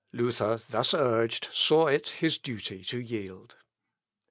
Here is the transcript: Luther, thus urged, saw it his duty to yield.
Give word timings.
Luther, 0.11 0.59
thus 0.67 0.95
urged, 0.95 1.49
saw 1.53 1.85
it 1.85 2.07
his 2.07 2.39
duty 2.39 2.83
to 2.85 2.97
yield. 2.99 3.57